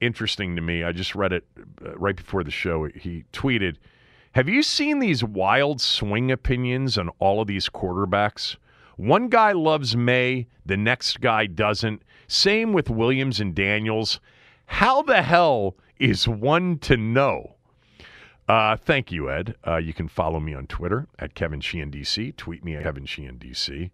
interesting 0.00 0.56
to 0.56 0.62
me. 0.62 0.84
I 0.84 0.92
just 0.92 1.14
read 1.14 1.32
it 1.32 1.44
uh, 1.84 1.96
right 1.96 2.16
before 2.16 2.44
the 2.44 2.50
show. 2.50 2.84
He 2.84 3.24
tweeted, 3.32 3.76
"Have 4.32 4.48
you 4.48 4.62
seen 4.62 4.98
these 4.98 5.24
wild 5.24 5.80
swing 5.80 6.30
opinions 6.30 6.98
on 6.98 7.10
all 7.18 7.40
of 7.40 7.46
these 7.46 7.68
quarterbacks? 7.68 8.56
One 8.96 9.28
guy 9.28 9.52
loves 9.52 9.96
Maye, 9.96 10.48
the 10.66 10.76
next 10.76 11.20
guy 11.20 11.46
doesn't. 11.46 12.02
Same 12.26 12.72
with 12.72 12.90
Williams 12.90 13.40
and 13.40 13.54
Daniels. 13.54 14.20
How 14.66 15.02
the 15.02 15.22
hell 15.22 15.76
is 15.98 16.28
one 16.28 16.78
to 16.80 16.96
know?" 16.96 17.54
Uh, 18.48 18.76
thank 18.76 19.12
you, 19.12 19.30
Ed. 19.30 19.54
Uh, 19.66 19.76
you 19.76 19.92
can 19.92 20.08
follow 20.08 20.40
me 20.40 20.54
on 20.54 20.66
Twitter 20.66 21.06
at 21.18 21.34
Kevin 21.34 21.60
Sheehan 21.60 21.90
DC. 21.90 22.34
Tweet 22.36 22.64
me 22.64 22.76
at 22.76 22.82
Kevin 22.82 23.04
Sheehan 23.04 23.38
DC. 23.38 23.90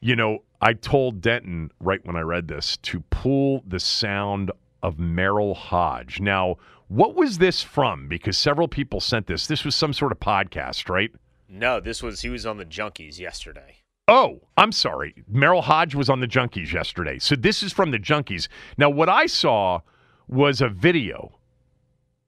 You 0.00 0.16
know, 0.16 0.42
I 0.60 0.72
told 0.72 1.20
Denton 1.20 1.70
right 1.78 2.04
when 2.04 2.16
I 2.16 2.20
read 2.20 2.48
this 2.48 2.76
to 2.78 3.00
pull 3.10 3.62
the 3.66 3.78
sound 3.78 4.50
of 4.82 4.96
Merril 4.96 5.54
Hoge. 5.54 6.20
Now, 6.20 6.56
what 6.88 7.14
was 7.14 7.38
this 7.38 7.62
from? 7.62 8.08
Because 8.08 8.36
several 8.36 8.68
people 8.68 9.00
sent 9.00 9.26
this. 9.26 9.46
This 9.46 9.64
was 9.64 9.74
some 9.74 9.92
sort 9.92 10.12
of 10.12 10.20
podcast, 10.20 10.88
right? 10.88 11.10
No, 11.48 11.80
this 11.80 12.02
was 12.02 12.20
he 12.20 12.28
was 12.28 12.46
on 12.46 12.56
the 12.56 12.64
Junkies 12.64 13.18
yesterday. 13.18 13.76
Oh, 14.08 14.40
I'm 14.56 14.72
sorry. 14.72 15.14
Merril 15.32 15.62
Hoge 15.62 15.94
was 15.94 16.10
on 16.10 16.20
the 16.20 16.26
Junkies 16.26 16.72
yesterday. 16.72 17.18
So 17.20 17.36
this 17.36 17.62
is 17.62 17.72
from 17.72 17.92
the 17.92 17.98
Junkies. 17.98 18.48
Now, 18.76 18.90
what 18.90 19.08
I 19.08 19.26
saw 19.26 19.80
was 20.26 20.60
a 20.60 20.68
video 20.68 21.38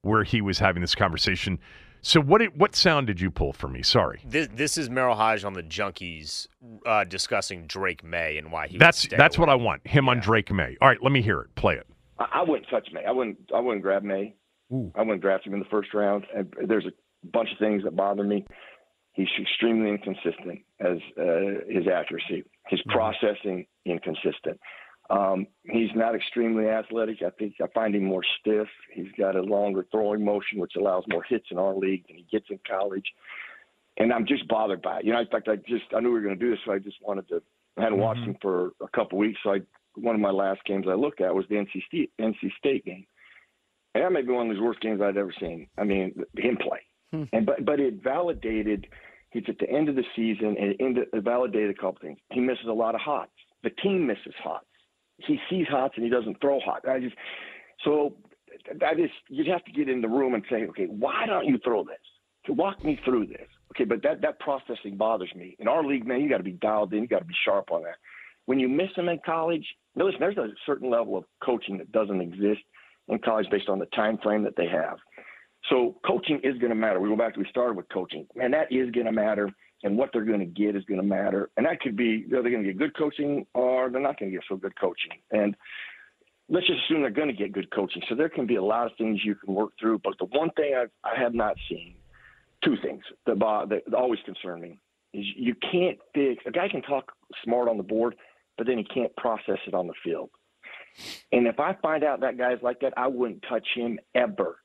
where 0.02 0.22
he 0.24 0.40
was 0.40 0.58
having 0.58 0.80
this 0.80 0.94
conversation. 0.94 1.58
So 2.02 2.20
what 2.20 2.38
did, 2.38 2.58
what 2.58 2.74
sound 2.76 3.06
did 3.06 3.20
you 3.20 3.30
pull 3.30 3.52
for 3.52 3.68
me? 3.68 3.82
Sorry. 3.82 4.20
This 4.24 4.48
this 4.54 4.76
is 4.78 4.90
Merril 4.90 5.16
Hoge 5.16 5.44
on 5.44 5.54
the 5.54 5.62
Junkies 5.62 6.48
uh, 6.84 7.04
discussing 7.04 7.66
Drake 7.66 8.04
Maye 8.04 8.38
and 8.38 8.50
why 8.52 8.66
he. 8.66 8.78
That's 8.78 9.06
that's 9.08 9.36
away. 9.36 9.46
what 9.46 9.52
I 9.52 9.54
want. 9.56 9.86
Him 9.86 10.04
yeah. 10.04 10.10
on 10.12 10.20
Drake 10.20 10.52
Maye. 10.52 10.76
All 10.80 10.88
right, 10.88 11.02
let 11.02 11.12
me 11.12 11.22
hear 11.22 11.40
it. 11.40 11.54
Play 11.54 11.74
it. 11.76 11.86
I, 12.22 12.40
I 12.40 12.42
wouldn't 12.42 12.68
touch 12.70 12.88
Maye. 12.92 13.04
I 13.06 13.12
wouldn't. 13.12 13.38
I 13.54 13.60
wouldn't 13.60 13.82
grab 13.82 14.02
Maye. 14.02 14.34
Ooh. 14.72 14.90
I 14.94 15.02
wouldn't 15.02 15.20
draft 15.20 15.46
him 15.46 15.54
in 15.54 15.60
the 15.60 15.66
first 15.66 15.92
round. 15.94 16.24
And 16.34 16.52
there's 16.66 16.86
a 16.86 16.92
bunch 17.28 17.50
of 17.52 17.58
things 17.58 17.84
that 17.84 17.96
bother 17.96 18.24
me. 18.24 18.46
He's 19.12 19.28
extremely 19.40 19.90
inconsistent 19.90 20.60
as 20.80 20.98
uh, 21.20 21.64
his 21.68 21.86
accuracy, 21.86 22.44
his 22.68 22.80
mm-hmm. 22.80 22.90
processing 22.90 23.66
inconsistent. 23.84 24.58
Um, 25.10 25.46
he's 25.64 25.90
not 25.94 26.14
extremely 26.14 26.68
athletic. 26.68 27.18
I 27.22 27.30
think 27.30 27.54
I 27.62 27.66
find 27.74 27.94
him 27.94 28.04
more 28.04 28.22
stiff. 28.40 28.68
He's 28.94 29.12
got 29.18 29.36
a 29.36 29.42
longer 29.42 29.84
throwing 29.90 30.24
motion, 30.24 30.58
which 30.58 30.72
allows 30.78 31.04
more 31.08 31.22
hits 31.22 31.46
in 31.50 31.58
our 31.58 31.74
league 31.74 32.06
than 32.06 32.16
he 32.16 32.26
gets 32.32 32.46
in 32.48 32.58
college. 32.66 33.04
And 33.98 34.10
I'm 34.10 34.26
just 34.26 34.48
bothered 34.48 34.80
by 34.80 35.00
it. 35.00 35.04
You 35.04 35.12
know, 35.12 35.20
in 35.20 35.26
fact, 35.26 35.48
I 35.48 35.56
just 35.56 35.84
I 35.94 36.00
knew 36.00 36.08
we 36.08 36.14
were 36.14 36.22
going 36.22 36.38
to 36.38 36.42
do 36.42 36.50
this, 36.50 36.60
so 36.64 36.72
I 36.72 36.78
just 36.78 36.96
wanted 37.02 37.28
to. 37.28 37.42
I 37.76 37.82
hadn't 37.82 37.98
mm-hmm. 37.98 38.02
watched 38.02 38.20
him 38.20 38.36
for 38.40 38.72
a 38.80 38.88
couple 38.88 39.18
weeks, 39.18 39.40
so 39.42 39.50
I 39.50 39.58
one 39.96 40.14
of 40.14 40.20
my 40.20 40.30
last 40.30 40.60
games 40.64 40.86
I 40.88 40.94
looked 40.94 41.20
at 41.20 41.34
was 41.34 41.44
the 41.48 41.56
NC 41.56 41.82
State, 41.86 42.12
NC 42.20 42.52
State 42.58 42.84
game, 42.84 43.06
and 43.94 44.04
that 44.04 44.12
may 44.12 44.22
be 44.22 44.32
one 44.32 44.50
of 44.50 44.56
the 44.56 44.62
worst 44.62 44.80
games 44.80 45.00
I'd 45.00 45.16
ever 45.16 45.34
seen. 45.38 45.68
I 45.78 45.84
mean, 45.84 46.14
him 46.36 46.56
play, 46.56 46.80
hmm. 47.12 47.24
and 47.32 47.46
but 47.46 47.64
but 47.64 47.80
it 47.80 48.02
validated. 48.02 48.86
He's 49.30 49.44
at 49.48 49.58
the 49.58 49.70
end 49.70 49.88
of 49.88 49.96
the 49.96 50.04
season, 50.14 50.56
and 50.58 50.98
it, 50.98 51.08
it 51.12 51.24
validated 51.24 51.70
a 51.70 51.74
couple 51.74 51.98
things. 52.02 52.18
He 52.32 52.40
misses 52.40 52.66
a 52.68 52.72
lot 52.72 52.94
of 52.94 53.00
hots. 53.00 53.32
The 53.62 53.70
team 53.70 54.06
misses 54.06 54.34
hots. 54.42 54.66
He 55.18 55.38
sees 55.48 55.66
hots 55.68 55.94
and 55.96 56.04
he 56.04 56.10
doesn't 56.10 56.40
throw 56.40 56.58
hot. 56.60 56.86
I 56.88 56.98
just 56.98 57.14
so 57.84 58.16
that 58.80 58.98
is 58.98 59.10
you'd 59.28 59.46
have 59.46 59.64
to 59.64 59.72
get 59.72 59.88
in 59.88 60.00
the 60.00 60.08
room 60.08 60.34
and 60.34 60.44
say, 60.50 60.64
okay, 60.68 60.86
why 60.86 61.26
don't 61.26 61.46
you 61.46 61.58
throw 61.64 61.84
this? 61.84 61.96
To 62.46 62.52
walk 62.52 62.84
me 62.84 62.98
through 63.04 63.26
this. 63.26 63.46
Okay, 63.72 63.84
but 63.84 64.02
that 64.02 64.20
that 64.22 64.40
processing 64.40 64.96
bothers 64.96 65.32
me. 65.34 65.56
In 65.58 65.68
our 65.68 65.84
league, 65.84 66.06
man, 66.06 66.20
you 66.20 66.28
got 66.28 66.38
to 66.38 66.42
be 66.42 66.52
dialed 66.52 66.92
in. 66.92 67.02
You 67.02 67.08
got 67.08 67.20
to 67.20 67.24
be 67.24 67.34
sharp 67.44 67.70
on 67.70 67.82
that. 67.84 67.96
When 68.46 68.58
you 68.58 68.68
miss 68.68 68.88
them 68.96 69.08
in 69.08 69.20
college, 69.24 69.64
listen, 69.96 70.20
there's 70.20 70.36
a 70.36 70.48
certain 70.66 70.90
level 70.90 71.16
of 71.16 71.24
coaching 71.42 71.78
that 71.78 71.92
doesn't 71.92 72.20
exist 72.20 72.60
in 73.08 73.18
college 73.18 73.46
based 73.50 73.68
on 73.68 73.78
the 73.78 73.86
time 73.86 74.18
frame 74.18 74.42
that 74.44 74.56
they 74.56 74.66
have. 74.66 74.98
So 75.70 75.96
coaching 76.04 76.40
is 76.42 76.58
going 76.58 76.70
to 76.70 76.74
matter. 76.74 77.00
We 77.00 77.08
go 77.08 77.16
back 77.16 77.34
to 77.34 77.40
we 77.40 77.46
started 77.48 77.76
with 77.76 77.88
coaching, 77.88 78.26
and 78.40 78.52
that 78.52 78.72
is 78.72 78.90
going 78.90 79.06
to 79.06 79.12
matter, 79.12 79.48
and 79.84 79.96
what 79.96 80.10
they're 80.12 80.24
going 80.24 80.40
to 80.40 80.46
get 80.46 80.74
is 80.74 80.84
going 80.84 81.00
to 81.00 81.06
matter, 81.06 81.50
and 81.56 81.66
that 81.66 81.80
could 81.80 81.96
be 81.96 82.24
they're 82.28 82.42
going 82.42 82.64
to 82.64 82.72
get 82.72 82.78
good 82.78 82.96
coaching 82.96 83.46
or 83.54 83.90
they're 83.90 84.00
not 84.00 84.18
going 84.18 84.30
to 84.30 84.36
get 84.36 84.44
so 84.48 84.56
good 84.56 84.78
coaching, 84.78 85.12
and 85.30 85.54
let's 86.48 86.66
just 86.66 86.80
assume 86.84 87.02
they're 87.02 87.10
going 87.10 87.28
to 87.28 87.34
get 87.34 87.52
good 87.52 87.70
coaching. 87.70 88.02
So 88.08 88.14
there 88.14 88.28
can 88.28 88.46
be 88.46 88.56
a 88.56 88.62
lot 88.62 88.86
of 88.86 88.92
things 88.98 89.20
you 89.24 89.34
can 89.34 89.54
work 89.54 89.70
through, 89.78 90.00
but 90.02 90.18
the 90.18 90.26
one 90.26 90.50
thing 90.50 90.74
I've, 90.76 90.90
I 91.04 91.18
have 91.18 91.34
not 91.34 91.56
seen, 91.68 91.94
two 92.64 92.76
things 92.82 93.02
that, 93.26 93.38
that 93.38 93.94
always 93.94 94.20
concern 94.24 94.60
me, 94.60 94.78
is 95.14 95.24
you 95.36 95.54
can't 95.54 95.98
fix 96.14 96.42
a 96.46 96.50
guy 96.50 96.68
can 96.68 96.82
talk 96.82 97.12
smart 97.44 97.68
on 97.68 97.76
the 97.76 97.82
board 97.82 98.16
but 98.56 98.66
then 98.66 98.78
he 98.78 98.84
can't 98.84 99.14
process 99.16 99.58
it 99.66 99.74
on 99.74 99.86
the 99.86 99.94
field. 100.04 100.30
And 101.32 101.46
if 101.46 101.58
I 101.58 101.74
find 101.80 102.04
out 102.04 102.20
that 102.20 102.36
guy's 102.36 102.62
like 102.62 102.80
that, 102.80 102.92
I 102.96 103.06
wouldn't 103.08 103.44
touch 103.48 103.66
him 103.74 103.98
ever. 104.14 104.58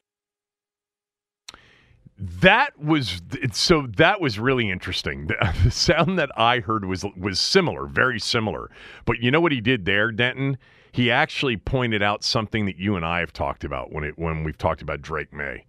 That 2.19 2.79
was 2.79 3.21
so. 3.51 3.85
That 3.95 4.19
was 4.19 4.39
really 4.39 4.69
interesting. 4.69 5.29
The 5.63 5.71
sound 5.71 6.17
that 6.17 6.31
I 6.35 6.59
heard 6.59 6.85
was 6.85 7.05
was 7.15 7.39
similar, 7.39 7.85
very 7.85 8.19
similar. 8.19 8.71
But 9.05 9.19
you 9.19 9.29
know 9.29 9.39
what 9.39 9.51
he 9.51 9.61
did 9.61 9.85
there, 9.85 10.11
Denton? 10.11 10.57
he 10.97 11.11
actually 11.11 11.57
pointed 11.57 12.01
out 12.01 12.23
something 12.23 12.65
that 12.65 12.77
you 12.77 12.95
and 12.95 13.05
I 13.05 13.19
have 13.19 13.31
talked 13.31 13.63
about 13.63 13.91
when 13.91 14.03
it 14.03 14.17
when 14.17 14.43
we've 14.43 14.57
talked 14.57 14.81
about 14.81 14.99
Drake 14.99 15.31
Maye. 15.31 15.63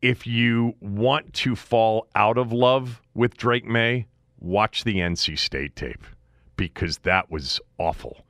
If 0.00 0.26
you 0.26 0.74
want 0.80 1.34
to 1.34 1.54
fall 1.54 2.08
out 2.14 2.38
of 2.38 2.50
love 2.50 3.02
with 3.12 3.36
Drake 3.36 3.66
Maye, 3.66 4.06
watch 4.38 4.84
the 4.84 4.96
NC 4.96 5.38
State 5.38 5.76
tape 5.76 6.02
because 6.56 6.98
that 6.98 7.30
was 7.30 7.60
awful. 7.78 8.24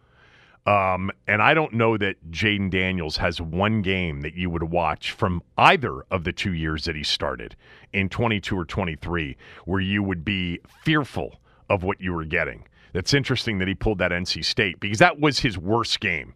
Um, 0.66 1.10
and 1.28 1.42
I 1.42 1.52
don't 1.52 1.74
know 1.74 1.98
that 1.98 2.30
Jayden 2.30 2.70
Daniels 2.70 3.18
has 3.18 3.40
one 3.40 3.82
game 3.82 4.22
that 4.22 4.34
you 4.34 4.48
would 4.48 4.62
watch 4.62 5.12
from 5.12 5.42
either 5.58 6.04
of 6.10 6.24
the 6.24 6.32
two 6.32 6.54
years 6.54 6.86
that 6.86 6.96
he 6.96 7.02
started 7.02 7.54
in 7.92 8.08
22 8.08 8.58
or 8.58 8.64
23 8.64 9.36
where 9.66 9.80
you 9.80 10.02
would 10.02 10.24
be 10.24 10.60
fearful 10.82 11.38
of 11.68 11.82
what 11.82 12.00
you 12.00 12.14
were 12.14 12.24
getting. 12.24 12.64
That's 12.94 13.12
interesting 13.12 13.58
that 13.58 13.68
he 13.68 13.74
pulled 13.74 13.98
that 13.98 14.10
NC 14.10 14.44
State 14.44 14.80
because 14.80 15.00
that 15.00 15.20
was 15.20 15.40
his 15.40 15.58
worst 15.58 16.00
game. 16.00 16.34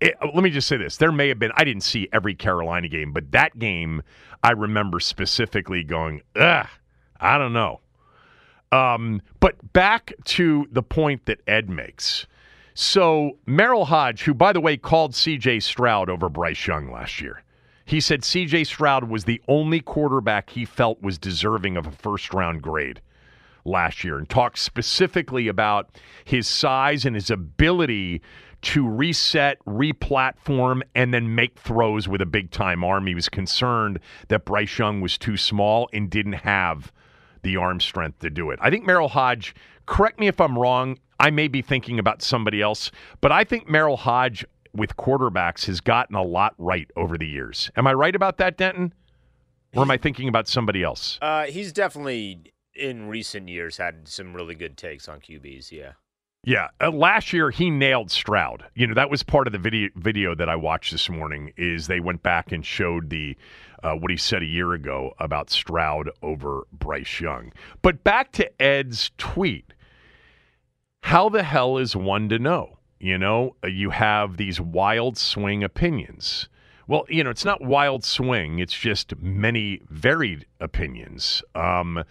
It, 0.00 0.16
let 0.20 0.42
me 0.42 0.50
just 0.50 0.68
say 0.68 0.76
this. 0.76 0.96
There 0.96 1.12
may 1.12 1.28
have 1.28 1.38
been, 1.38 1.52
I 1.54 1.64
didn't 1.64 1.84
see 1.84 2.08
every 2.12 2.34
Carolina 2.34 2.88
game, 2.88 3.12
but 3.12 3.30
that 3.30 3.58
game 3.58 4.02
I 4.42 4.50
remember 4.50 5.00
specifically 5.00 5.84
going, 5.84 6.22
ugh, 6.36 6.66
I 7.20 7.38
don't 7.38 7.52
know. 7.52 7.80
Um, 8.72 9.20
but 9.38 9.72
back 9.74 10.12
to 10.24 10.66
the 10.72 10.82
point 10.82 11.26
that 11.26 11.40
Ed 11.46 11.68
makes. 11.68 12.26
So 12.74 13.38
Merril 13.46 13.86
Hoge, 13.86 14.22
who 14.22 14.34
by 14.34 14.52
the 14.52 14.60
way 14.60 14.76
called 14.78 15.12
CJ 15.12 15.62
Stroud 15.62 16.08
over 16.08 16.28
Bryce 16.28 16.66
Young 16.66 16.90
last 16.90 17.20
year, 17.20 17.42
he 17.84 18.00
said 18.00 18.22
CJ 18.22 18.66
Stroud 18.66 19.04
was 19.04 19.24
the 19.24 19.42
only 19.46 19.80
quarterback 19.80 20.50
he 20.50 20.64
felt 20.64 21.02
was 21.02 21.18
deserving 21.18 21.76
of 21.76 21.86
a 21.86 21.90
first 21.90 22.32
round 22.32 22.62
grade 22.62 23.02
last 23.64 24.02
year 24.02 24.18
and 24.18 24.28
talked 24.28 24.58
specifically 24.58 25.48
about 25.48 25.90
his 26.24 26.48
size 26.48 27.04
and 27.04 27.14
his 27.14 27.30
ability 27.30 28.22
to 28.62 28.88
reset, 28.88 29.58
replatform, 29.66 30.82
and 30.94 31.12
then 31.12 31.34
make 31.34 31.58
throws 31.58 32.08
with 32.08 32.22
a 32.22 32.26
big 32.26 32.50
time 32.50 32.84
arm. 32.84 33.06
He 33.06 33.14
was 33.14 33.28
concerned 33.28 33.98
that 34.28 34.44
Bryce 34.44 34.78
Young 34.78 35.00
was 35.00 35.18
too 35.18 35.36
small 35.36 35.88
and 35.92 36.08
didn't 36.08 36.34
have 36.34 36.92
the 37.42 37.56
arm 37.56 37.80
strength 37.80 38.20
to 38.20 38.30
do 38.30 38.50
it. 38.50 38.58
I 38.62 38.70
think 38.70 38.86
Merril 38.86 39.10
Hoge, 39.10 39.54
correct 39.86 40.18
me 40.18 40.28
if 40.28 40.40
I'm 40.40 40.58
wrong, 40.58 40.98
I 41.20 41.30
may 41.30 41.48
be 41.48 41.62
thinking 41.62 41.98
about 41.98 42.22
somebody 42.22 42.62
else, 42.62 42.90
but 43.20 43.30
I 43.32 43.44
think 43.44 43.68
Merril 43.68 43.98
Hoge 43.98 44.44
with 44.72 44.96
quarterbacks 44.96 45.66
has 45.66 45.80
gotten 45.80 46.16
a 46.16 46.22
lot 46.22 46.54
right 46.58 46.90
over 46.96 47.18
the 47.18 47.26
years. 47.26 47.70
Am 47.76 47.86
I 47.86 47.92
right 47.92 48.14
about 48.14 48.38
that, 48.38 48.56
Denton? 48.56 48.92
Or 49.74 49.82
am 49.82 49.90
I 49.90 49.96
thinking 49.96 50.28
about 50.28 50.48
somebody 50.48 50.82
else? 50.82 51.18
Uh, 51.22 51.44
he's 51.44 51.72
definitely 51.72 52.52
in 52.74 53.08
recent 53.08 53.48
years 53.48 53.76
had 53.76 54.06
some 54.06 54.34
really 54.34 54.54
good 54.54 54.76
takes 54.76 55.08
on 55.08 55.20
QBs. 55.20 55.72
Yeah. 55.72 55.92
Yeah, 56.44 56.70
uh, 56.80 56.90
last 56.90 57.32
year 57.32 57.50
he 57.50 57.70
nailed 57.70 58.10
Stroud. 58.10 58.64
You 58.74 58.88
know 58.88 58.94
that 58.94 59.10
was 59.10 59.22
part 59.22 59.46
of 59.46 59.52
the 59.52 59.60
video 59.60 59.90
video 59.94 60.34
that 60.34 60.48
I 60.48 60.56
watched 60.56 60.90
this 60.90 61.08
morning. 61.08 61.52
Is 61.56 61.86
they 61.86 62.00
went 62.00 62.24
back 62.24 62.50
and 62.50 62.66
showed 62.66 63.10
the 63.10 63.36
uh, 63.84 63.92
what 63.92 64.10
he 64.10 64.16
said 64.16 64.42
a 64.42 64.46
year 64.46 64.72
ago 64.72 65.12
about 65.20 65.50
Stroud 65.50 66.10
over 66.20 66.66
Bryce 66.72 67.20
Young. 67.20 67.52
But 67.80 68.02
back 68.02 68.32
to 68.32 68.62
Ed's 68.62 69.12
tweet. 69.18 69.72
How 71.02 71.28
the 71.28 71.44
hell 71.44 71.78
is 71.78 71.94
one 71.94 72.28
to 72.28 72.40
know? 72.40 72.78
You 72.98 73.18
know, 73.18 73.54
uh, 73.62 73.68
you 73.68 73.90
have 73.90 74.36
these 74.36 74.60
wild 74.60 75.16
swing 75.18 75.62
opinions. 75.62 76.48
Well, 76.88 77.04
you 77.08 77.22
know, 77.22 77.30
it's 77.30 77.44
not 77.44 77.62
wild 77.62 78.04
swing. 78.04 78.58
It's 78.58 78.76
just 78.76 79.16
many 79.20 79.80
varied 79.88 80.46
opinions. 80.60 81.42
Um, 81.54 82.02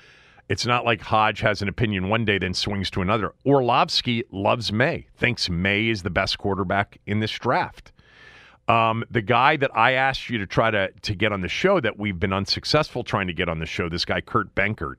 it's 0.52 0.66
not 0.66 0.84
like 0.84 1.02
Hoge 1.02 1.40
has 1.40 1.62
an 1.62 1.70
opinion 1.70 2.10
one 2.10 2.26
day, 2.26 2.38
then 2.38 2.54
swings 2.54 2.92
to 2.92 3.02
another. 3.02 3.34
Orlovsky 3.46 4.26
loves 4.32 4.74
Maye, 4.74 5.08
thinks 5.16 5.50
Maye 5.50 5.88
is 5.88 6.04
the 6.04 6.10
best 6.10 6.38
quarterback 6.40 7.00
in 7.08 7.22
this 7.22 7.32
draft. 7.32 7.94
Um, 8.68 9.06
the 9.10 9.22
guy 9.22 9.56
that 9.56 9.72
I 9.74 9.94
asked 9.94 10.30
you 10.30 10.38
to 10.40 10.46
try 10.46 10.70
to 10.70 10.92
to 10.92 11.16
get 11.16 11.32
on 11.32 11.40
the 11.40 11.48
show 11.48 11.80
that 11.80 11.98
we've 11.98 12.20
been 12.20 12.34
unsuccessful 12.34 13.06
trying 13.06 13.28
to 13.28 13.34
get 13.34 13.48
on 13.48 13.60
the 13.60 13.66
show, 13.66 13.88
this 13.88 14.04
guy 14.04 14.20
Kurt 14.20 14.54
Benkert, 14.54 14.96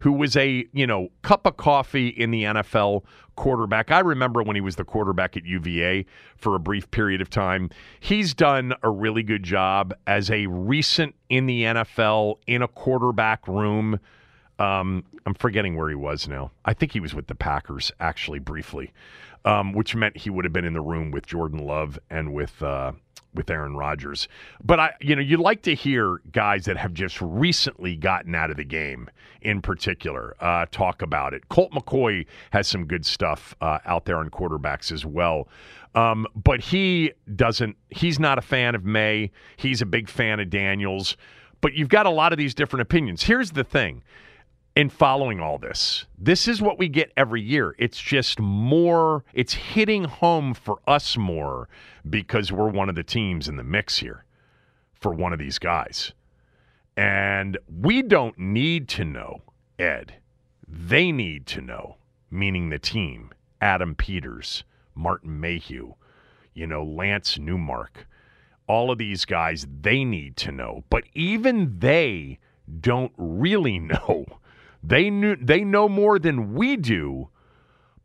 who 0.00 0.10
was 0.10 0.36
a 0.36 0.66
you 0.72 0.88
know 0.88 1.10
cup 1.22 1.46
of 1.46 1.56
coffee 1.56 2.08
in 2.08 2.32
the 2.32 2.42
NFL 2.42 3.04
quarterback. 3.36 3.92
I 3.92 4.00
remember 4.00 4.42
when 4.42 4.56
he 4.56 4.60
was 4.60 4.74
the 4.74 4.84
quarterback 4.84 5.36
at 5.36 5.44
UVA 5.44 6.04
for 6.34 6.56
a 6.56 6.58
brief 6.58 6.90
period 6.90 7.20
of 7.20 7.30
time. 7.30 7.70
He's 8.00 8.34
done 8.34 8.74
a 8.82 8.90
really 8.90 9.22
good 9.22 9.44
job 9.44 9.94
as 10.08 10.32
a 10.32 10.48
recent 10.48 11.14
in 11.28 11.46
the 11.46 11.62
NFL 11.62 12.38
in 12.48 12.60
a 12.60 12.68
quarterback 12.68 13.46
room 13.46 14.00
um, 14.58 15.04
I'm 15.26 15.34
forgetting 15.34 15.76
where 15.76 15.88
he 15.88 15.94
was 15.94 16.28
now. 16.28 16.50
I 16.64 16.72
think 16.72 16.92
he 16.92 17.00
was 17.00 17.14
with 17.14 17.26
the 17.26 17.34
Packers 17.34 17.92
actually 18.00 18.38
briefly, 18.38 18.92
um, 19.44 19.72
which 19.72 19.94
meant 19.94 20.16
he 20.16 20.30
would 20.30 20.44
have 20.44 20.52
been 20.52 20.64
in 20.64 20.72
the 20.72 20.80
room 20.80 21.10
with 21.10 21.26
Jordan 21.26 21.58
Love 21.58 21.98
and 22.10 22.32
with 22.32 22.62
uh, 22.62 22.92
with 23.34 23.50
Aaron 23.50 23.76
Rodgers. 23.76 24.28
But 24.64 24.80
I, 24.80 24.94
you 25.00 25.14
know, 25.14 25.22
you 25.22 25.36
like 25.36 25.62
to 25.62 25.74
hear 25.74 26.20
guys 26.32 26.64
that 26.64 26.76
have 26.78 26.94
just 26.94 27.20
recently 27.20 27.94
gotten 27.94 28.34
out 28.34 28.50
of 28.50 28.56
the 28.56 28.64
game, 28.64 29.10
in 29.42 29.60
particular, 29.60 30.34
uh, 30.40 30.66
talk 30.70 31.02
about 31.02 31.34
it. 31.34 31.48
Colt 31.50 31.70
McCoy 31.72 32.26
has 32.50 32.66
some 32.66 32.86
good 32.86 33.04
stuff 33.04 33.54
uh, 33.60 33.78
out 33.84 34.06
there 34.06 34.16
on 34.16 34.30
quarterbacks 34.30 34.90
as 34.90 35.04
well. 35.04 35.48
Um, 35.94 36.26
but 36.34 36.60
he 36.60 37.12
doesn't. 37.34 37.76
He's 37.90 38.18
not 38.18 38.38
a 38.38 38.42
fan 38.42 38.74
of 38.74 38.84
Maye. 38.84 39.30
He's 39.56 39.80
a 39.82 39.86
big 39.86 40.08
fan 40.08 40.40
of 40.40 40.50
Daniels. 40.50 41.16
But 41.60 41.74
you've 41.74 41.88
got 41.88 42.06
a 42.06 42.10
lot 42.10 42.32
of 42.32 42.38
these 42.38 42.54
different 42.54 42.82
opinions. 42.82 43.22
Here's 43.22 43.50
the 43.50 43.64
thing 43.64 44.02
in 44.76 44.90
following 44.90 45.40
all 45.40 45.58
this. 45.58 46.04
This 46.18 46.46
is 46.46 46.60
what 46.60 46.78
we 46.78 46.88
get 46.88 47.10
every 47.16 47.40
year. 47.40 47.74
It's 47.78 47.98
just 47.98 48.38
more, 48.38 49.24
it's 49.32 49.54
hitting 49.54 50.04
home 50.04 50.52
for 50.52 50.80
us 50.86 51.16
more 51.16 51.68
because 52.08 52.52
we're 52.52 52.68
one 52.68 52.90
of 52.90 52.94
the 52.94 53.02
teams 53.02 53.48
in 53.48 53.56
the 53.56 53.64
mix 53.64 53.98
here 53.98 54.24
for 54.92 55.12
one 55.12 55.32
of 55.32 55.38
these 55.38 55.58
guys. 55.58 56.12
And 56.94 57.56
we 57.80 58.02
don't 58.02 58.38
need 58.38 58.86
to 58.90 59.04
know, 59.04 59.42
Ed. 59.78 60.14
They 60.68 61.10
need 61.10 61.46
to 61.46 61.62
know, 61.62 61.96
meaning 62.30 62.68
the 62.68 62.78
team, 62.78 63.30
Adam 63.62 63.94
Peters, 63.94 64.62
Martin 64.94 65.40
Mayhew, 65.40 65.94
you 66.52 66.66
know, 66.66 66.84
Lance 66.84 67.38
Newmark, 67.38 68.06
all 68.66 68.90
of 68.90 68.98
these 68.98 69.24
guys, 69.24 69.66
they 69.80 70.04
need 70.04 70.36
to 70.38 70.52
know. 70.52 70.84
But 70.90 71.04
even 71.14 71.78
they 71.78 72.40
don't 72.80 73.12
really 73.16 73.78
know 73.78 74.26
they 74.86 75.10
knew 75.10 75.36
they 75.36 75.64
know 75.64 75.88
more 75.88 76.18
than 76.18 76.54
we 76.54 76.76
do, 76.76 77.28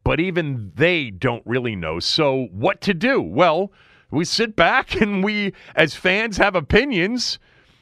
but 0.04 0.19
even 0.19 0.72
they 0.75 1.12
don't 1.12 1.44
really 1.45 1.75
know. 1.75 2.00
So 2.00 2.48
what 2.51 2.81
to 2.81 2.94
do? 2.94 3.22
Well, 3.22 3.72
we 4.10 4.25
sit 4.25 4.56
back 4.56 4.95
and 5.01 5.24
we 5.24 5.54
as 5.75 5.95
fans 5.95 6.38
have 6.38 6.56
opinions, 6.56 7.40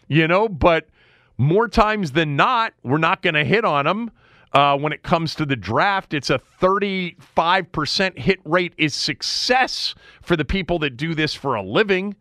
you 0.08 0.28
know, 0.28 0.50
but 0.50 0.90
more 1.38 1.70
times 1.70 2.12
than 2.12 2.36
not, 2.36 2.74
we're 2.84 2.98
not 2.98 3.22
going 3.22 3.36
to 3.36 3.46
hit 3.46 3.64
on 3.64 3.86
them. 3.86 4.12
Uh, 4.52 4.76
when 4.76 4.92
it 4.92 5.04
comes 5.04 5.36
to 5.36 5.46
the 5.46 5.56
draft, 5.56 6.14
it's 6.14 6.32
a 6.32 6.42
35% 6.60 8.18
hit 8.18 8.40
rate 8.44 8.74
is 8.78 8.96
success 8.96 9.94
for 10.24 10.36
the 10.36 10.44
people 10.44 10.80
that 10.80 10.98
do 10.98 11.14
this 11.14 11.36
for 11.36 11.54
a 11.54 11.62
living. 11.62 12.16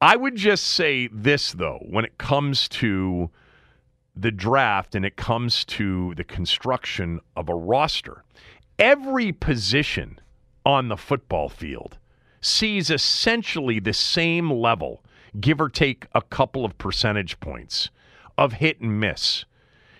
I 0.00 0.14
would 0.14 0.36
just 0.36 0.64
say 0.64 1.08
this, 1.10 1.52
though, 1.52 1.78
when 1.88 2.04
it 2.04 2.18
comes 2.18 2.68
to 2.68 3.30
the 4.14 4.30
draft 4.30 4.94
and 4.94 5.04
it 5.04 5.16
comes 5.16 5.64
to 5.64 6.14
the 6.16 6.24
construction 6.24 7.20
of 7.36 7.48
a 7.48 7.54
roster, 7.54 8.24
every 8.78 9.32
position 9.32 10.18
on 10.64 10.88
the 10.88 10.96
football 10.96 11.48
field 11.48 11.98
sees 12.40 12.90
essentially 12.90 13.78
the 13.78 13.92
same 13.92 14.50
level, 14.50 15.02
give 15.40 15.60
or 15.60 15.68
take 15.68 16.06
a 16.14 16.22
couple 16.22 16.64
of 16.64 16.76
percentage 16.78 17.38
points, 17.40 17.90
of 18.36 18.54
hit 18.54 18.80
and 18.80 19.00
miss. 19.00 19.44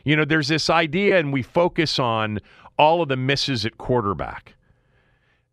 You 0.05 0.17
know, 0.17 0.25
there's 0.25 0.49
this 0.49 0.69
idea, 0.69 1.19
and 1.19 1.33
we 1.33 1.43
focus 1.43 1.99
on 1.99 2.41
all 2.79 3.03
of 3.03 3.09
the 3.09 3.17
misses 3.17 3.65
at 3.65 3.79
quarterback. 3.79 4.55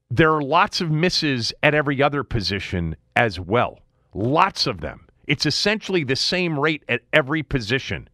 There 0.10 0.34
are 0.34 0.42
lots 0.42 0.82
of 0.82 0.90
misses 0.90 1.54
at 1.62 1.76
every 1.76 2.02
other 2.02 2.24
position 2.24 2.96
as 3.16 3.40
well. 3.40 3.80
Lots 4.14 4.66
of 4.66 4.82
them. 4.82 5.08
It's 5.28 5.46
essentially 5.46 6.04
the 6.04 6.16
same 6.16 6.60
rate 6.60 6.84
at 6.90 7.02
every 7.14 7.44
position. 7.44 8.10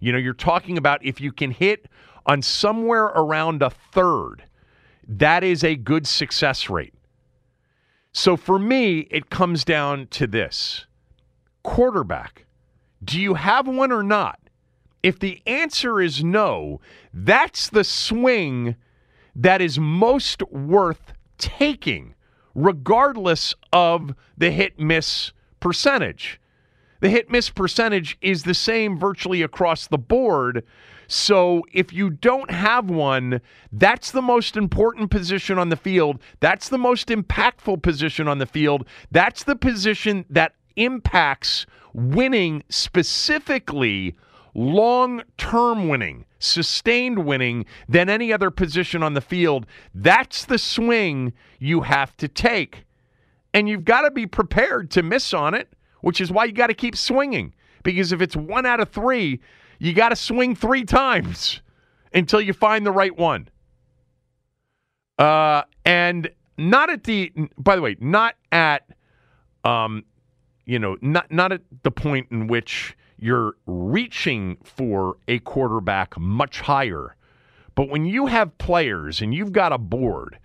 You 0.00 0.12
know, 0.12 0.18
you're 0.18 0.34
talking 0.34 0.78
about 0.78 1.04
if 1.04 1.20
you 1.20 1.30
can 1.30 1.50
hit 1.50 1.86
on 2.26 2.42
somewhere 2.42 3.04
around 3.04 3.62
a 3.62 3.70
third, 3.70 4.42
that 5.06 5.44
is 5.44 5.62
a 5.62 5.76
good 5.76 6.06
success 6.06 6.68
rate. 6.70 6.94
So 8.12 8.36
for 8.36 8.58
me, 8.58 9.00
it 9.10 9.30
comes 9.30 9.64
down 9.64 10.08
to 10.08 10.26
this 10.26 10.86
quarterback. 11.62 12.46
Do 13.04 13.20
you 13.20 13.34
have 13.34 13.68
one 13.68 13.92
or 13.92 14.02
not? 14.02 14.40
If 15.02 15.18
the 15.18 15.40
answer 15.46 16.00
is 16.00 16.24
no, 16.24 16.80
that's 17.12 17.70
the 17.70 17.84
swing 17.84 18.76
that 19.34 19.62
is 19.62 19.78
most 19.78 20.42
worth 20.50 21.12
taking, 21.38 22.14
regardless 22.54 23.54
of 23.72 24.14
the 24.36 24.50
hit 24.50 24.78
miss 24.78 25.32
percentage. 25.60 26.39
The 27.00 27.08
hit 27.08 27.30
miss 27.30 27.50
percentage 27.50 28.16
is 28.20 28.42
the 28.42 28.54
same 28.54 28.98
virtually 28.98 29.42
across 29.42 29.86
the 29.86 29.98
board. 29.98 30.64
So 31.06 31.64
if 31.72 31.92
you 31.92 32.10
don't 32.10 32.50
have 32.50 32.88
one, 32.88 33.40
that's 33.72 34.12
the 34.12 34.22
most 34.22 34.56
important 34.56 35.10
position 35.10 35.58
on 35.58 35.68
the 35.68 35.76
field. 35.76 36.20
That's 36.38 36.68
the 36.68 36.78
most 36.78 37.08
impactful 37.08 37.82
position 37.82 38.28
on 38.28 38.38
the 38.38 38.46
field. 38.46 38.86
That's 39.10 39.42
the 39.42 39.56
position 39.56 40.24
that 40.30 40.54
impacts 40.76 41.66
winning 41.92 42.62
specifically 42.68 44.14
long 44.54 45.22
term 45.36 45.88
winning, 45.88 46.24
sustained 46.38 47.24
winning 47.24 47.64
than 47.88 48.08
any 48.08 48.32
other 48.32 48.50
position 48.50 49.02
on 49.02 49.14
the 49.14 49.20
field. 49.20 49.66
That's 49.94 50.44
the 50.44 50.58
swing 50.58 51.32
you 51.58 51.82
have 51.82 52.16
to 52.18 52.28
take. 52.28 52.84
And 53.52 53.68
you've 53.68 53.84
got 53.84 54.02
to 54.02 54.10
be 54.10 54.26
prepared 54.26 54.90
to 54.92 55.02
miss 55.02 55.34
on 55.34 55.54
it, 55.54 55.72
which 56.00 56.20
is 56.20 56.30
why 56.30 56.44
you 56.44 56.52
got 56.52 56.68
to 56.68 56.74
keep 56.74 56.96
swinging. 56.96 57.54
Because 57.82 58.12
if 58.12 58.20
it's 58.20 58.36
one 58.36 58.66
out 58.66 58.80
of 58.80 58.90
three, 58.90 59.40
you 59.78 59.92
got 59.92 60.10
to 60.10 60.16
swing 60.16 60.54
three 60.54 60.84
times 60.84 61.60
until 62.14 62.40
you 62.40 62.52
find 62.52 62.84
the 62.84 62.92
right 62.92 63.16
one. 63.16 63.48
Uh, 65.18 65.62
and 65.84 66.30
not 66.56 66.90
at 66.90 67.04
the, 67.04 67.32
by 67.58 67.76
the 67.76 67.82
way, 67.82 67.96
not 68.00 68.36
at, 68.52 68.88
um, 69.64 70.04
you 70.64 70.78
know, 70.78 70.96
not 71.00 71.30
not 71.30 71.52
at 71.52 71.62
the 71.82 71.90
point 71.90 72.28
in 72.30 72.46
which 72.46 72.96
you're 73.18 73.54
reaching 73.66 74.56
for 74.64 75.16
a 75.28 75.38
quarterback 75.40 76.18
much 76.18 76.60
higher. 76.60 77.16
But 77.74 77.88
when 77.88 78.04
you 78.06 78.26
have 78.26 78.56
players 78.58 79.20
and 79.20 79.34
you've 79.34 79.52
got 79.52 79.72
a 79.72 79.78
board 79.78 80.38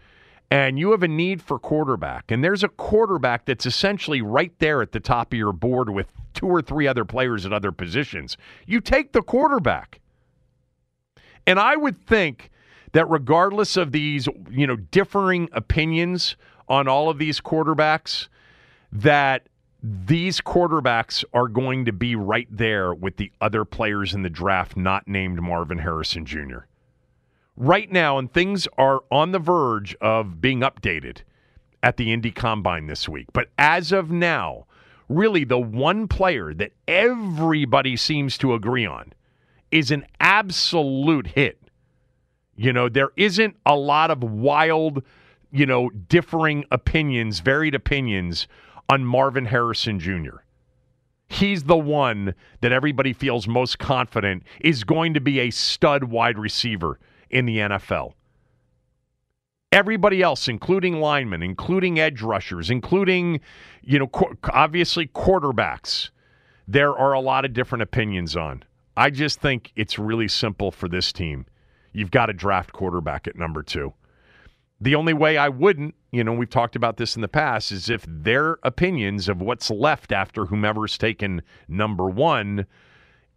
and 0.52 0.78
you 0.78 0.92
have 0.92 1.04
a 1.04 1.08
need 1.08 1.42
for 1.42 1.58
quarterback, 1.58 2.32
and 2.32 2.44
there's 2.44 2.64
a 2.64 2.70
quarterback 2.70 3.46
that's 3.46 3.66
essentially 3.66 4.22
right 4.22 4.54
there 4.60 4.82
at 4.82 4.92
the 4.92 5.00
top 5.00 5.34
of 5.34 5.40
your 5.40 5.54
board 5.54 5.90
with 5.90 6.08
two 6.34 6.48
or 6.48 6.62
three 6.62 6.88
other 6.88 7.06
players 7.06 7.46
at 7.46 7.54
other 7.54 7.72
positions, 7.72 8.38
you 8.66 8.80
take 8.80 9.12
the 9.14 9.22
quarterback. 9.22 10.02
And 11.48 11.60
I 11.60 11.76
would 11.76 11.98
think 12.06 12.52
that 12.92 13.10
regardless 13.10 13.78
of 13.78 13.92
these, 13.92 14.28
you 14.50 14.68
know, 14.68 14.76
differing 14.76 15.50
opinions 15.52 16.36
on 16.68 16.88
all 16.88 17.10
of 17.10 17.18
these 17.18 17.40
quarterbacks, 17.42 18.28
that 18.92 19.48
these 19.84 20.42
quarterbacks 20.42 21.24
are 21.34 21.48
going 21.48 21.86
to 21.86 21.92
be 21.92 22.16
right 22.16 22.48
there 22.50 22.94
with 22.94 23.18
the 23.18 23.32
other 23.42 23.66
players 23.66 24.14
in 24.14 24.24
the 24.24 24.30
draft 24.30 24.76
not 24.76 25.08
named 25.08 25.42
Marvin 25.42 25.78
Harrison 25.78 26.26
Jr. 26.26 26.60
Right 27.58 27.90
now, 27.90 28.18
and 28.18 28.32
things 28.32 28.68
are 28.78 29.02
on 29.10 29.32
the 29.32 29.40
verge 29.40 29.96
of 30.02 30.42
being 30.42 30.60
updated 30.60 31.20
at 31.82 31.96
the 31.96 32.12
Indy 32.12 32.32
Combine 32.32 32.88
this 32.88 33.08
week. 33.08 33.28
But 33.32 33.50
as 33.58 33.94
of 33.94 34.12
now, 34.12 34.66
really 35.08 35.46
the 35.46 35.60
one 35.60 36.08
player 36.08 36.54
that 36.54 36.74
everybody 36.88 37.96
seems 37.96 38.38
to 38.40 38.54
agree 38.54 38.86
on 38.86 39.14
is 39.72 39.92
an 39.92 40.06
absolute 40.20 41.28
hit. 41.28 41.60
You 42.58 42.74
know, 42.74 42.90
there 42.90 43.12
isn't 43.16 43.56
a 43.66 43.76
lot 43.76 44.12
of 44.12 44.24
wild, 44.24 45.04
you 45.52 45.66
know, 45.66 45.90
differing 45.90 46.66
opinions, 46.72 47.40
varied 47.40 47.76
opinions 47.76 48.48
on 48.90 49.06
Marvin 49.06 49.46
Harrison 49.46 50.00
Jr. 50.00 50.38
He's 51.28 51.64
the 51.64 51.78
one 51.78 52.36
that 52.62 52.72
everybody 52.72 53.14
feels 53.14 53.48
most 53.48 53.80
confident 53.80 54.44
is 54.60 54.84
going 54.84 55.14
to 55.14 55.22
be 55.22 55.40
a 55.40 55.52
stud 55.52 56.06
wide 56.06 56.38
receiver 56.38 57.00
in 57.30 57.46
the 57.46 57.58
NFL. 57.58 58.14
Everybody 59.72 60.22
else, 60.22 60.48
including 60.48 61.02
linemen, 61.02 61.44
including 61.44 62.00
edge 62.00 62.22
rushers, 62.22 62.70
including, 62.70 63.42
you 63.82 64.00
know, 64.00 64.10
obviously 64.52 65.08
quarterbacks, 65.08 66.12
there 66.68 66.96
are 66.96 67.14
a 67.14 67.20
lot 67.20 67.46
of 67.46 67.54
different 67.54 67.82
opinions 67.82 68.36
on. 68.36 68.64
I 68.98 69.10
just 69.10 69.42
think 69.42 69.72
it's 69.76 70.00
really 70.00 70.28
simple 70.28 70.72
for 70.72 70.88
this 70.88 71.12
team. 71.12 71.46
You've 71.92 72.12
got 72.12 72.28
to 72.28 72.34
draft 72.34 72.72
quarterback 72.72 73.28
at 73.28 73.36
number 73.36 73.64
two. 73.64 73.94
The 74.80 74.96
only 74.96 75.14
way 75.14 75.38
I 75.38 75.50
wouldn't, 75.50 75.96
you 76.12 76.24
know, 76.24 76.34
we've 76.34 76.50
talked 76.50 76.76
about 76.76 76.98
this 76.98 77.16
in 77.16 77.22
the 77.22 77.28
past, 77.28 77.72
is 77.72 77.90
if 77.90 78.06
their 78.08 78.58
opinions 78.64 79.30
of 79.30 79.42
what's 79.42 79.70
left 79.70 80.12
after 80.12 80.46
whomever's 80.46 80.98
taken 80.98 81.42
number 81.68 82.06
one 82.06 82.66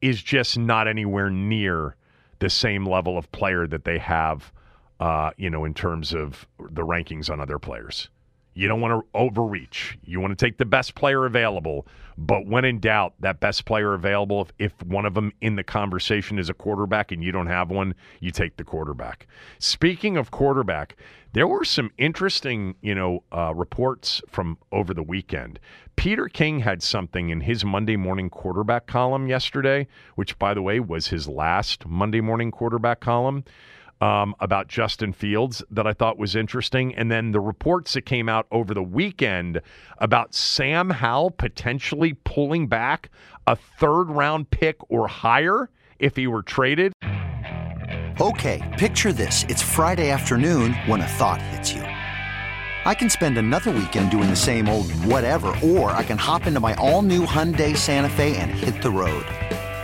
is 0.00 0.23
just 0.23 0.59
not 0.59 0.88
anywhere 0.88 1.30
near 1.30 1.97
the 2.38 2.50
same 2.50 2.87
level 2.87 3.18
of 3.18 3.30
player 3.33 3.66
that 3.66 3.85
they 3.85 3.99
have, 3.99 4.52
uh, 5.00 5.30
you 5.37 5.50
know, 5.50 5.64
in 5.64 5.75
terms 5.75 6.12
of 6.12 6.47
the 6.59 6.83
rankings 6.83 7.30
on 7.30 7.40
other 7.40 7.59
players. 7.59 8.09
You 8.58 8.66
don't 8.66 8.80
want 8.80 9.00
to 9.00 9.08
overreach. 9.16 9.96
You 10.04 10.18
want 10.18 10.36
to 10.36 10.44
take 10.44 10.58
the 10.58 10.64
best 10.64 10.96
player 10.96 11.26
available. 11.26 11.86
But 12.16 12.44
when 12.44 12.64
in 12.64 12.80
doubt, 12.80 13.14
that 13.20 13.38
best 13.38 13.64
player 13.66 13.94
available, 13.94 14.42
if, 14.42 14.52
if 14.58 14.82
one 14.82 15.06
of 15.06 15.14
them 15.14 15.32
in 15.40 15.54
the 15.54 15.62
conversation 15.62 16.40
is 16.40 16.50
a 16.50 16.54
quarterback 16.54 17.12
and 17.12 17.22
you 17.22 17.30
don't 17.30 17.46
have 17.46 17.70
one, 17.70 17.94
you 18.18 18.32
take 18.32 18.56
the 18.56 18.64
quarterback. 18.64 19.28
Speaking 19.60 20.16
of 20.16 20.32
quarterback, 20.32 20.96
there 21.34 21.46
were 21.46 21.64
some 21.64 21.92
interesting, 21.98 22.74
you 22.80 22.96
know, 22.96 23.22
uh, 23.30 23.54
reports 23.54 24.20
from 24.28 24.58
over 24.72 24.92
the 24.92 25.04
weekend. 25.04 25.60
Peter 25.94 26.26
King 26.28 26.58
had 26.58 26.82
something 26.82 27.30
in 27.30 27.42
his 27.42 27.64
Monday 27.64 27.96
morning 27.96 28.28
quarterback 28.28 28.88
column 28.88 29.28
yesterday, 29.28 29.86
which, 30.16 30.36
by 30.36 30.52
the 30.52 30.62
way, 30.62 30.80
was 30.80 31.06
his 31.06 31.28
last 31.28 31.86
Monday 31.86 32.20
morning 32.20 32.50
quarterback 32.50 32.98
column 32.98 33.44
um, 34.00 34.35
about 34.40 34.69
Justin 34.69 35.12
Fields 35.12 35.62
that 35.71 35.87
I 35.87 35.93
thought 35.93 36.19
was 36.19 36.37
interesting. 36.37 36.95
And 36.95 37.11
then 37.11 37.33
the 37.33 37.40
reports 37.40 37.95
that 37.95 38.02
came 38.02 38.28
out 38.28 38.47
over 38.50 38.75
the 38.75 38.83
weekend 38.83 39.61
about 39.99 40.35
Sam 40.35 40.90
Howell 40.90 41.33
potentially 41.33 42.14
pulling 42.25 42.69
back 42.69 43.11
a 43.47 43.57
third 43.57 44.05
round 44.11 44.50
pick 44.50 44.76
or 44.90 45.09
higher 45.09 45.71
if 45.99 46.17
he 46.17 46.26
were 46.26 46.43
traded. 46.43 46.93
Okay, 48.21 48.75
picture 48.78 49.12
this. 49.12 49.45
It's 49.49 49.62
Friday 49.62 50.11
afternoon 50.11 50.75
when 50.87 51.00
a 51.00 51.07
thought 51.07 51.40
hits 51.40 51.73
you. 51.73 51.83
I 51.83 52.95
can 52.95 53.11
spend 53.11 53.38
another 53.38 53.71
weekend 53.71 54.11
doing 54.11 54.31
the 54.31 54.37
same 54.37 54.69
old 54.69 54.90
whatever, 55.05 55.55
or 55.62 55.90
I 55.93 56.02
can 56.02 56.19
hop 56.19 56.47
into 56.47 56.59
my 56.59 56.75
all 56.75 57.02
new 57.02 57.26
Hyundai 57.26 57.76
Santa 57.76 58.09
Fe 58.09 58.37
and 58.37 58.50
hit 58.50 58.83
the 58.83 58.90
road. 58.90 59.25